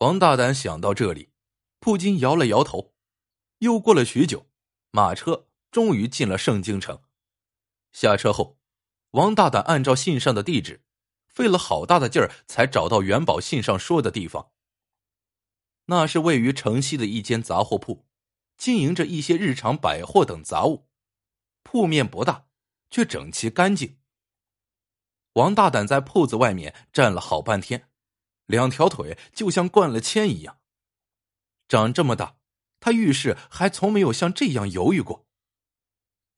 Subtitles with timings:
[0.00, 1.30] 王大胆想到这里，
[1.78, 2.94] 不禁摇了摇头。
[3.58, 4.48] 又过了许久，
[4.90, 7.02] 马车终于进了盛京城。
[7.92, 8.58] 下车后，
[9.10, 10.82] 王大胆按照信上的地址，
[11.28, 14.52] 费了好大的劲儿才找到元宝信上说的地方。
[15.84, 18.06] 那是位于城西的一间杂货铺，
[18.56, 20.88] 经营着一些日常百货等杂物。
[21.62, 22.46] 铺面不大，
[22.90, 23.98] 却整齐干净。
[25.34, 27.89] 王大胆在铺子外面站了好半天，
[28.50, 30.58] 两条腿就像灌了铅一样。
[31.68, 32.36] 长这么大，
[32.80, 35.26] 他遇事还从没有像这样犹豫过。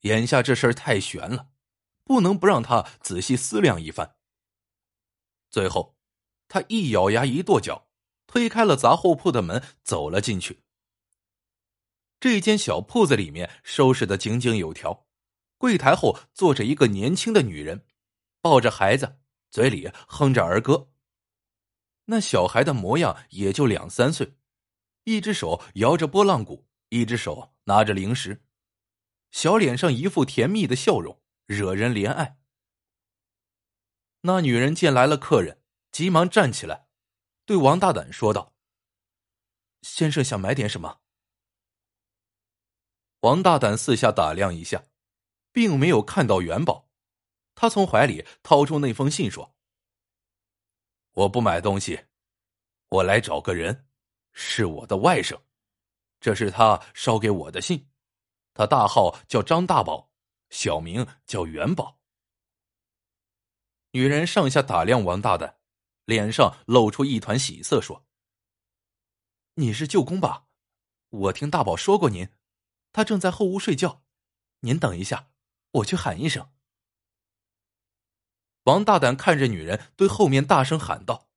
[0.01, 1.49] 眼下这事儿太悬了，
[2.03, 4.15] 不能不让他仔细思量一番。
[5.49, 5.97] 最后，
[6.47, 7.89] 他一咬牙，一跺脚。
[8.25, 10.63] 推开了杂货铺的门，走了进去。
[12.19, 15.05] 这间小铺子里面收拾的井井有条，
[15.59, 17.85] 柜台后坐着一个年轻的女人，
[18.41, 19.19] 抱着孩子，
[19.51, 20.92] 嘴里哼着儿歌。
[22.05, 24.35] 那小孩的模样也就两三岁，
[25.05, 28.43] 一只手摇着拨浪鼓，一只手拿着零食，
[29.31, 32.37] 小脸上一副甜蜜的笑容，惹人怜爱。
[34.21, 36.87] 那女人见来了客人，急忙站起来。
[37.45, 38.55] 对王大胆说道
[39.83, 41.01] ：“先生想买点什么？”
[43.19, 44.85] 王大胆四下打量一下，
[45.51, 46.89] 并没有看到元宝。
[47.55, 49.52] 他从怀里掏出那封信，说
[51.13, 52.05] ：“我不买东西，
[52.89, 53.87] 我来找个人，
[54.33, 55.39] 是我的外甥。
[56.19, 57.89] 这是他捎给我的信，
[58.53, 60.11] 他大号叫张大宝，
[60.49, 61.99] 小名叫元宝。”
[63.91, 65.59] 女人上下打量王大胆。
[66.05, 68.05] 脸上露出一团喜色，说
[69.55, 70.47] ：“你是舅公吧？
[71.07, 72.27] 我听大宝说过您，
[72.91, 74.03] 他正在后屋睡觉，
[74.59, 75.31] 您等一下，
[75.71, 76.51] 我去喊一声。”
[78.63, 81.29] 王大胆看着女人，对后面大声喊道：“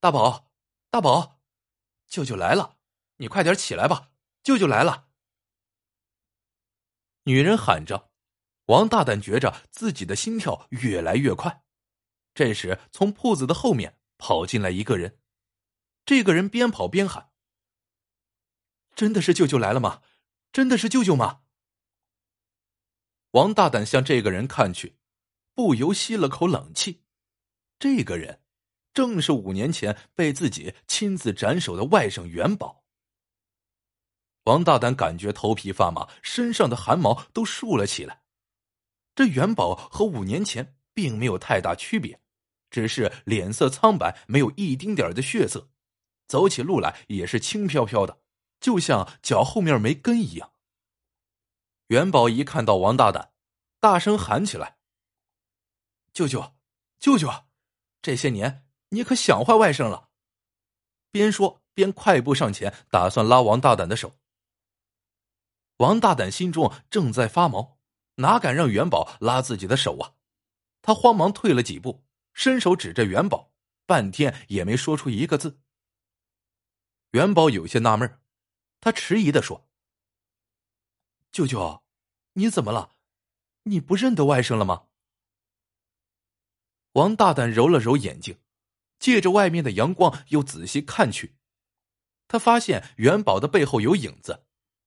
[0.00, 0.50] 大宝，
[0.90, 1.40] 大宝，
[2.08, 2.78] 舅舅来了，
[3.16, 4.10] 你快点起来吧，
[4.42, 5.08] 舅舅来了。”
[7.24, 8.10] 女人喊着，
[8.66, 11.64] 王大胆觉着自己的心跳越来越快。
[12.34, 15.20] 这时，从铺子的后面跑进来一个人。
[16.06, 17.30] 这个人边跑边喊
[18.94, 20.02] ：“真的是舅舅来了吗？
[20.52, 21.42] 真的是舅舅吗？”
[23.32, 24.98] 王大胆向这个人看去，
[25.54, 27.02] 不由吸了口冷气。
[27.78, 28.40] 这个人
[28.92, 32.84] 正是五年前被自己亲自斩首的外甥元宝。
[34.44, 38.22] 王大胆感觉头皮发麻，身上的汗毛都竖了起来。
[39.14, 42.20] 这元宝和五年前并没有太大区别。
[42.70, 45.70] 只是脸色苍白，没有一丁点的血色，
[46.26, 48.20] 走起路来也是轻飘飘的，
[48.58, 50.52] 就像脚后面没根一样。
[51.86, 53.30] 元宝一看到王大胆，
[53.78, 54.78] 大声喊起来
[56.14, 56.54] ：“舅舅，
[56.98, 57.28] 舅舅，
[58.00, 60.08] 这些年你可想坏外甥了！”
[61.12, 64.18] 边说边快步上前，打算拉王大胆的手。
[65.78, 67.78] 王大胆心中正在发毛，
[68.14, 70.14] 哪敢让元宝拉自己的手啊？
[70.80, 72.02] 他慌忙退了几步。
[72.32, 73.52] 伸手指着元宝，
[73.86, 75.60] 半天也没说出一个字。
[77.12, 78.20] 元宝有些纳闷
[78.80, 79.68] 他迟疑的说
[81.30, 81.84] ：“舅舅，
[82.32, 82.96] 你怎么了？
[83.62, 84.86] 你不认得外甥了吗？”
[86.94, 88.38] 王大胆揉了揉眼睛，
[88.98, 91.36] 借着外面的阳光又仔细看去，
[92.28, 94.44] 他发现元宝的背后有影子，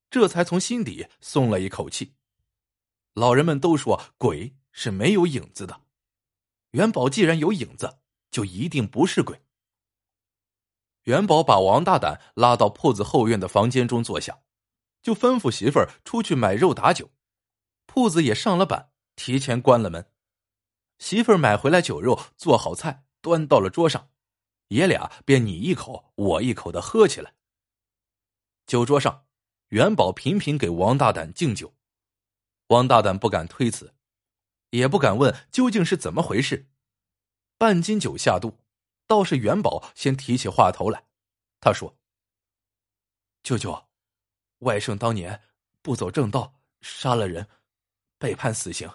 [0.09, 2.15] 这才从心底松了一口气。
[3.13, 5.81] 老人们都说鬼是没有影子的。
[6.71, 7.99] 元宝既然有影子，
[8.31, 9.41] 就一定不是鬼。
[11.03, 14.39] 元宝把王大胆拉到铺子后院的房间中坐下，
[15.01, 17.09] 就吩咐媳妇儿出去买肉打酒。
[17.85, 20.09] 铺子也上了板，提前关了门。
[20.99, 24.09] 媳妇儿买回来酒肉，做好菜，端到了桌上，
[24.69, 27.35] 爷俩便你一口我一口的喝起来。
[28.65, 29.25] 酒桌上，
[29.69, 31.75] 元宝频频给王大胆敬酒，
[32.67, 33.93] 王大胆不敢推辞。
[34.71, 36.69] 也不敢问究竟是怎么回事，
[37.57, 38.59] 半斤酒下肚，
[39.07, 41.05] 倒是元宝先提起话头来。
[41.61, 41.97] 他说
[43.43, 43.87] ：“舅舅，
[44.59, 45.41] 外甥当年
[45.81, 47.47] 不走正道，杀了人，
[48.17, 48.91] 被判死刑，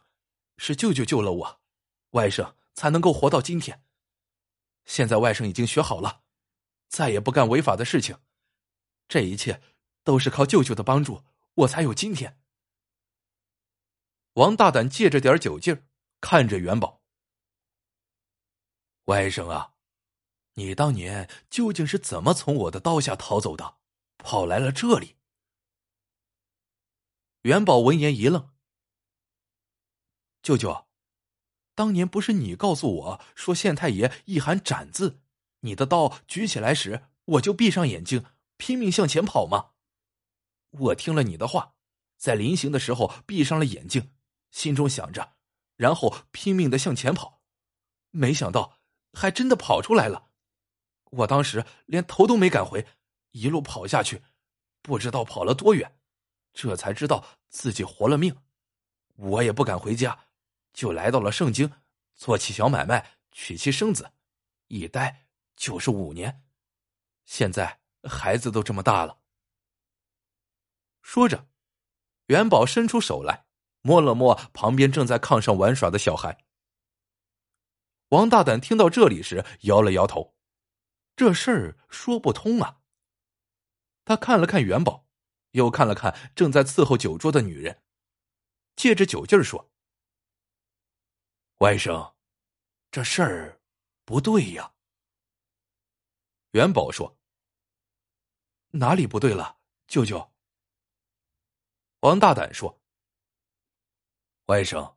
[0.59, 1.62] 是舅舅救了我，
[2.13, 3.85] 外甥才能够活到今天。
[4.87, 6.23] 现在外甥已经学好了，
[6.89, 8.19] 再也不干违法的事情。
[9.09, 9.63] 这一切
[10.03, 11.23] 都是靠舅舅的帮助，
[11.55, 12.41] 我才有今天。”
[14.35, 15.85] 王大胆借着点酒劲儿，
[16.21, 17.03] 看着元宝。
[19.05, 19.75] 外甥啊，
[20.55, 23.79] 你当年究竟是怎么从我的刀下逃走的，
[24.17, 25.17] 跑来了这里？
[27.43, 28.55] 元宝闻言一愣
[30.43, 30.87] ：“舅舅，
[31.75, 35.21] 当年不是你告诉我说县太爷一喊斩字，
[35.61, 38.25] 你的刀举起来时，我就闭上眼睛，
[38.57, 39.71] 拼命向前跑吗？
[40.71, 41.75] 我听了你的话，
[42.17, 44.13] 在临行的时候闭上了眼睛，
[44.51, 45.35] 心中想着，
[45.77, 47.43] 然后拼命的向前跑，
[48.11, 48.79] 没想到
[49.13, 50.29] 还真的跑出来了。
[51.11, 52.87] 我当时连头都没敢回，
[53.33, 54.23] 一路跑下去，
[54.81, 55.99] 不知道跑了多远，
[56.55, 58.37] 这才知道自己活了命。
[59.17, 60.27] 我也不敢回家，
[60.73, 61.71] 就来到了盛京，
[62.15, 64.13] 做起小买卖，娶妻生子，
[64.69, 65.27] 一待
[65.57, 66.45] 就是五年。
[67.25, 69.19] 现在孩子都这么大了。
[71.03, 71.49] 说着，
[72.27, 73.47] 元宝伸出手来，
[73.81, 76.45] 摸了摸旁边正在炕上玩耍的小孩。
[78.09, 80.37] 王大胆听到这里时，摇了摇头，
[81.17, 82.81] 这事儿说不通啊。
[84.05, 85.07] 他看了看元宝，
[85.53, 87.83] 又看了看正在伺候酒桌的女人，
[88.77, 89.72] 借着酒劲儿说
[91.63, 92.15] ：“外甥，
[92.91, 93.61] 这事儿
[94.05, 94.75] 不对呀。”
[96.51, 97.17] 元宝说
[98.75, 100.33] ：“哪里不对了，舅舅？”
[102.03, 102.83] 王大胆说
[104.47, 104.97] ：“外甥，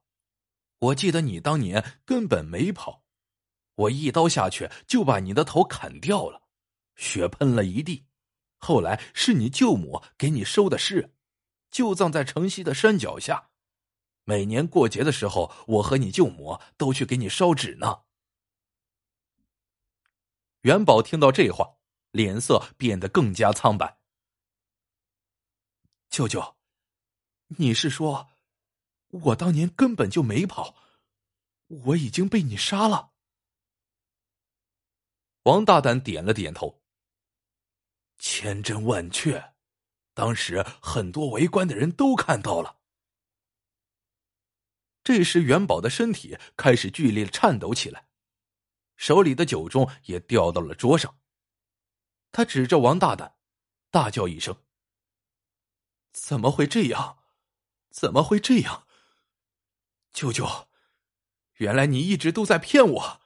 [0.80, 3.04] 我记得你当年根本没跑，
[3.76, 6.48] 我一刀下去就把你的头砍掉了，
[6.96, 8.08] 血喷了一地。
[8.58, 11.14] 后来是你舅母给你收的尸，
[11.70, 13.52] 就葬在城西的山脚下。
[14.26, 18.02] 每年过节的时候，我和你舅母都去给你烧纸呢。”
[20.62, 21.78] 元宝听到这话，
[22.12, 24.00] 脸色变得更加苍白。
[26.10, 26.56] 舅舅。
[27.58, 28.30] 你是说，
[29.10, 30.76] 我当年根本就没跑，
[31.68, 33.12] 我已经被你杀了？
[35.44, 36.82] 王大胆点了点头。
[38.18, 39.54] 千真万确，
[40.16, 42.80] 当时很多围观的人都看到了。
[45.06, 48.08] 这时，元宝的身体开始剧烈颤抖起来，
[48.98, 51.20] 手里的酒盅也掉到了桌上。
[52.32, 53.36] 他指着王大胆，
[53.92, 54.64] 大叫一声
[56.12, 57.20] ：“怎么会这样？”
[57.96, 58.88] 怎么会这样，
[60.12, 60.68] 舅舅？
[61.54, 63.22] 原来你一直都在骗我。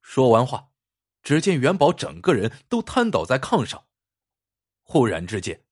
[0.00, 0.70] 说完话，
[1.22, 3.86] 只见元宝整个人都瘫倒在炕上，
[4.82, 5.66] 忽然之间，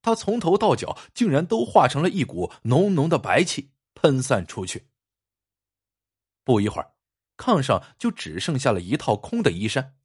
[0.00, 3.72] 他从头到脚竟然都化成了一股浓浓的白气，
[4.06, 4.86] 喷散出去。
[6.44, 6.94] 不一会儿，
[7.36, 9.98] 炕上就只剩下了一套空的衣衫。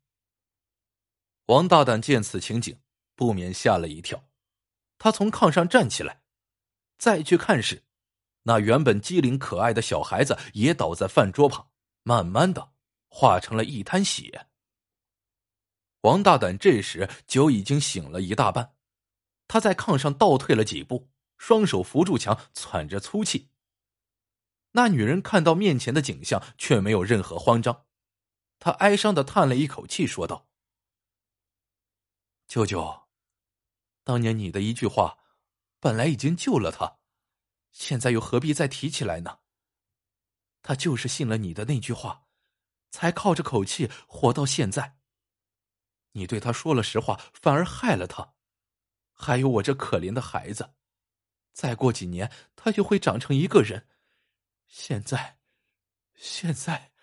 [1.46, 2.82] 王大胆见此情景，
[3.14, 4.28] 不免吓了一跳，
[4.98, 6.24] 他从炕上站起来。
[6.98, 7.84] 再去看时，
[8.42, 11.70] 那原本机灵可爱的小孩子也倒在饭桌旁，
[12.02, 12.72] 慢慢的
[13.08, 14.48] 化成了一滩血。
[16.02, 18.74] 王大胆这时酒已经醒了一大半，
[19.48, 23.51] 他在炕上倒退了几步，双手扶住墙，喘着粗气。
[24.72, 27.86] 那女人看到面前的景象，却没有任何慌张，
[28.60, 30.48] 她哀伤的叹了一口气，说道
[32.48, 33.04] ：“舅舅，
[34.04, 35.18] 当年你的一句话。”
[35.82, 37.00] 本来已经救了他，
[37.72, 39.40] 现在又何必再提起来呢？
[40.62, 42.28] 他就是信了你的那句话，
[42.92, 45.00] 才靠着口气活到现在。
[46.12, 48.36] 你对他说了实话，反而害了他。
[49.12, 50.76] 还有我这可怜的孩子，
[51.52, 53.88] 再过几年他就会长成一个人。
[54.74, 55.38] 现在，
[56.16, 56.94] 现在，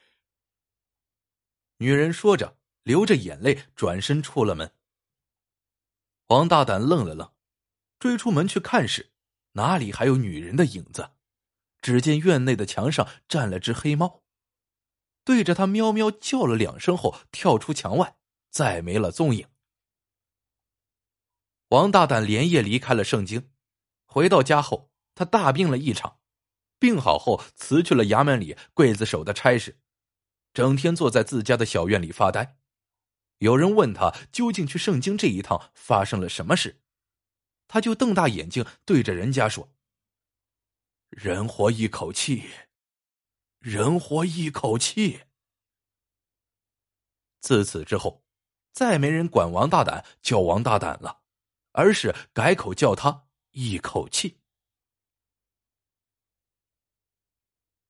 [1.77, 4.73] 女人说着，流着眼泪转身出了门。
[6.29, 7.31] 王大胆愣了愣。
[7.99, 9.13] 追出门去看时，
[9.53, 11.11] 哪里还有女人的影子？
[11.83, 14.23] 只见院内的墙上站了只黑猫，
[15.23, 18.17] 对着他喵喵叫了两声后，跳出墙外，
[18.49, 19.47] 再没了踪影。
[21.69, 23.53] 王大胆连夜离开了圣经，
[24.07, 26.18] 回到家后，他大病了一场，
[26.79, 29.79] 病好后辞去了衙门里刽子手的差事，
[30.53, 32.57] 整天坐在自家的小院里发呆。
[33.39, 36.83] 有人问他究竟去圣经这一趟发生了什么事？
[37.69, 39.73] 他就瞪大眼睛对着人家说
[41.11, 42.49] ：“人活一口气，
[43.61, 45.21] 人活一口气。”
[47.41, 48.25] 自此之后，
[48.73, 51.21] 再没人管王大胆叫王大胆了，
[51.73, 54.41] 而是改口叫他一口气。